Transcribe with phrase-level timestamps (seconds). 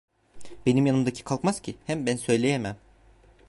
[0.65, 2.77] Benim yanımdaki kalkmaz ki; hem ben söyleyemem.